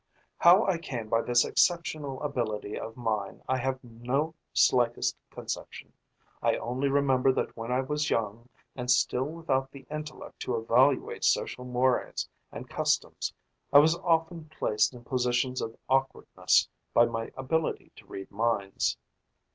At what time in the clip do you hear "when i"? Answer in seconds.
7.55-7.81